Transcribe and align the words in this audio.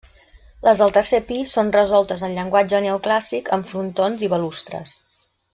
Les 0.67 0.79
del 0.83 0.93
tercer 0.95 1.19
pis 1.27 1.51
són 1.57 1.69
resoltes 1.75 2.25
en 2.29 2.33
llenguatge 2.39 2.81
neoclàssic, 2.89 3.55
amb 3.59 3.71
frontons 3.73 4.29
i 4.29 4.35
balustres. 4.37 5.01